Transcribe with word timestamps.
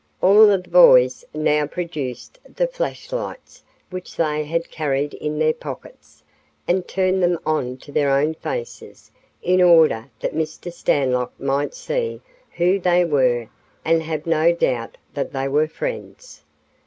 All 0.19 0.49
of 0.49 0.63
the 0.63 0.67
boys 0.71 1.23
now 1.31 1.67
produced 1.67 2.39
the 2.55 2.65
flashlights 2.65 3.61
which 3.91 4.15
they 4.15 4.43
had 4.45 4.71
carried 4.71 5.13
in 5.13 5.37
their 5.37 5.53
pockets 5.53 6.23
and 6.67 6.87
turned 6.87 7.21
them 7.21 7.37
on 7.45 7.77
to 7.77 7.91
their 7.91 8.09
own 8.09 8.33
faces, 8.33 9.11
in 9.43 9.61
order 9.61 10.09
that 10.19 10.33
Mr. 10.33 10.73
Stanlock 10.73 11.39
might 11.39 11.75
see 11.75 12.19
who 12.53 12.79
they 12.79 13.05
were 13.05 13.47
and 13.85 14.01
have 14.01 14.25
no 14.25 14.51
doubt 14.51 14.97
that 15.13 15.33
they 15.33 15.47
were 15.47 15.67
friends. 15.67 16.41